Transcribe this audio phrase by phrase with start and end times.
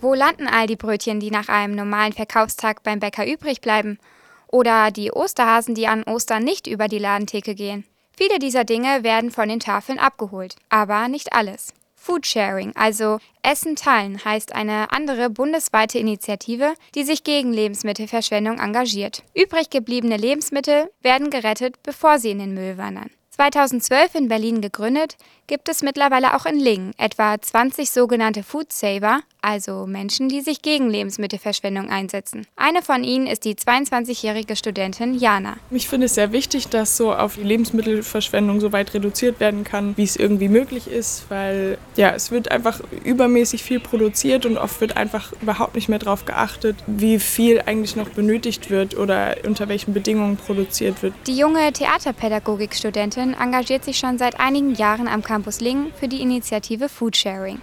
[0.00, 3.98] Wo landen all die Brötchen, die nach einem normalen Verkaufstag beim Bäcker übrig bleiben?
[4.46, 7.84] Oder die Osterhasen, die an Ostern nicht über die Ladentheke gehen?
[8.16, 11.74] Viele dieser Dinge werden von den Tafeln abgeholt, aber nicht alles.
[11.96, 19.24] Foodsharing, also Essen teilen, heißt eine andere bundesweite Initiative, die sich gegen Lebensmittelverschwendung engagiert.
[19.34, 23.10] Übrig gebliebene Lebensmittel werden gerettet, bevor sie in den Müll wandern.
[23.38, 29.20] 2012 in Berlin gegründet, gibt es mittlerweile auch in Lingen etwa 20 sogenannte Food Saver,
[29.48, 32.46] also Menschen, die sich gegen Lebensmittelverschwendung einsetzen.
[32.54, 35.56] Eine von ihnen ist die 22-jährige Studentin Jana.
[35.70, 39.96] Ich finde es sehr wichtig, dass so auf die Lebensmittelverschwendung so weit reduziert werden kann,
[39.96, 44.82] wie es irgendwie möglich ist, weil ja, es wird einfach übermäßig viel produziert und oft
[44.82, 49.68] wird einfach überhaupt nicht mehr darauf geachtet, wie viel eigentlich noch benötigt wird oder unter
[49.70, 51.14] welchen Bedingungen produziert wird.
[51.26, 56.90] Die junge Theaterpädagogikstudentin engagiert sich schon seit einigen Jahren am Campus Lingen für die Initiative
[56.90, 57.62] Foodsharing.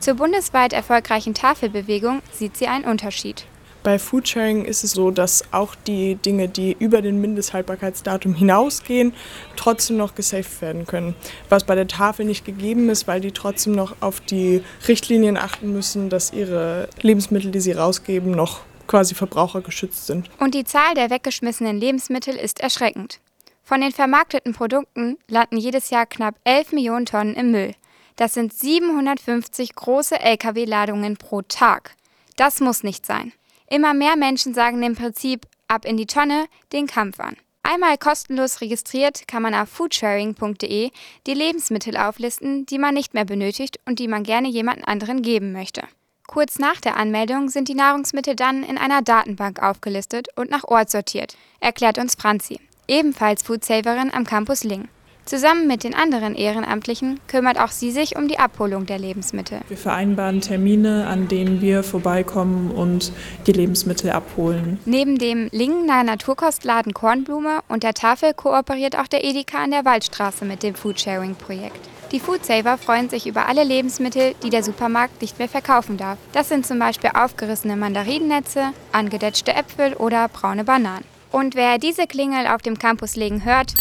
[0.00, 3.46] Zur bundesweit erfolgreichen Tafelbewegung sieht sie einen Unterschied.
[3.86, 9.14] Bei Foodsharing ist es so, dass auch die Dinge, die über den Mindesthaltbarkeitsdatum hinausgehen,
[9.54, 11.14] trotzdem noch gesaved werden können.
[11.50, 15.72] Was bei der Tafel nicht gegeben ist, weil die trotzdem noch auf die Richtlinien achten
[15.72, 20.30] müssen, dass ihre Lebensmittel, die sie rausgeben, noch quasi verbrauchergeschützt sind.
[20.40, 23.20] Und die Zahl der weggeschmissenen Lebensmittel ist erschreckend.
[23.62, 27.74] Von den vermarkteten Produkten landen jedes Jahr knapp 11 Millionen Tonnen im Müll.
[28.16, 31.94] Das sind 750 große Lkw-Ladungen pro Tag.
[32.36, 33.32] Das muss nicht sein.
[33.68, 37.36] Immer mehr Menschen sagen im Prinzip ab in die Tonne den Kampf an.
[37.62, 40.90] Einmal kostenlos registriert kann man auf foodsharing.de
[41.26, 45.52] die Lebensmittel auflisten, die man nicht mehr benötigt und die man gerne jemand anderen geben
[45.52, 45.82] möchte.
[46.28, 50.90] Kurz nach der Anmeldung sind die Nahrungsmittel dann in einer Datenbank aufgelistet und nach Ort
[50.90, 54.88] sortiert, erklärt uns Franzi, ebenfalls Foodsaverin am Campus Ling.
[55.26, 59.60] Zusammen mit den anderen Ehrenamtlichen kümmert auch sie sich um die Abholung der Lebensmittel.
[59.66, 63.10] Wir vereinbaren Termine, an denen wir vorbeikommen und
[63.48, 64.78] die Lebensmittel abholen.
[64.84, 70.44] Neben dem Lingener Naturkostladen Kornblume und der Tafel kooperiert auch der Edeka an der Waldstraße
[70.44, 71.80] mit dem Foodsharing-Projekt.
[72.12, 76.18] Die Foodsaver freuen sich über alle Lebensmittel, die der Supermarkt nicht mehr verkaufen darf.
[76.34, 81.04] Das sind zum Beispiel aufgerissene Mandarinennetze, angedetschte Äpfel oder braune Bananen.
[81.32, 83.74] Und wer diese Klingel auf dem Campus legen hört,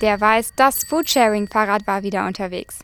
[0.00, 2.78] der weiß, das Foodsharing-Fahrrad war wieder unterwegs.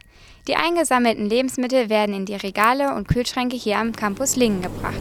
[0.46, 5.00] Die eingesammelten Lebensmittel werden in die Regale und Kühlschränke hier am Campus Lingen gebracht.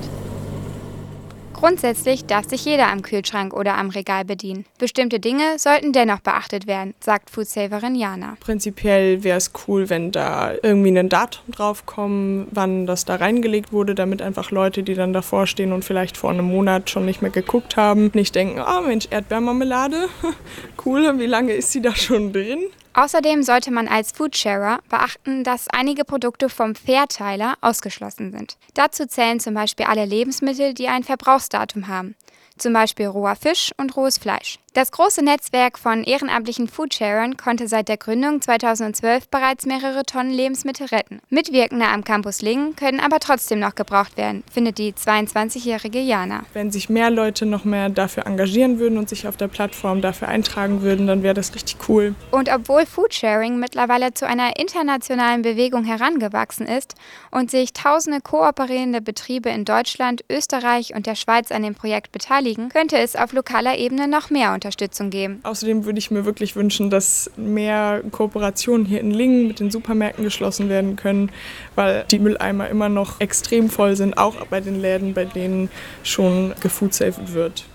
[1.53, 4.65] Grundsätzlich darf sich jeder am Kühlschrank oder am Regal bedienen.
[4.79, 8.35] Bestimmte Dinge sollten dennoch beachtet werden, sagt Foodsaverin Jana.
[8.39, 13.95] Prinzipiell wäre es cool, wenn da irgendwie ein Datum draufkommt, wann das da reingelegt wurde,
[13.95, 17.31] damit einfach Leute, die dann davor stehen und vielleicht vor einem Monat schon nicht mehr
[17.31, 20.09] geguckt haben, nicht denken, oh Mensch, Erdbeermarmelade,
[20.85, 22.59] cool, wie lange ist sie da schon drin?
[22.95, 28.57] Außerdem sollte man als Foodsharer beachten, dass einige Produkte vom Fairteiler ausgeschlossen sind.
[28.75, 32.15] Dazu zählen zum Beispiel alle Lebensmittel, die ein Verbrauchsdatum haben,
[32.57, 34.59] zum Beispiel roher Fisch und rohes Fleisch.
[34.73, 40.87] Das große Netzwerk von ehrenamtlichen Foodsharern konnte seit der Gründung 2012 bereits mehrere Tonnen Lebensmittel
[40.87, 41.21] retten.
[41.29, 46.43] Mitwirkende am Campus Lingen können aber trotzdem noch gebraucht werden, findet die 22-jährige Jana.
[46.53, 50.27] Wenn sich mehr Leute noch mehr dafür engagieren würden und sich auf der Plattform dafür
[50.27, 52.15] eintragen würden, dann wäre das richtig cool.
[52.31, 56.95] Und obwohl Foodsharing mittlerweile zu einer internationalen Bewegung herangewachsen ist
[57.29, 62.22] und sich tausende kooperierende Betriebe in Deutschland, Österreich und der Schweiz an dem Projekt beteiligen,
[62.69, 65.39] könnte es auf lokaler Ebene noch mehr Unterstützung geben.
[65.43, 70.23] Außerdem würde ich mir wirklich wünschen, dass mehr Kooperationen hier in Lingen mit den Supermärkten
[70.23, 71.31] geschlossen werden können,
[71.75, 75.69] weil die Mülleimer immer noch extrem voll sind, auch bei den Läden, bei denen
[76.03, 77.65] schon gefoodsaved wird.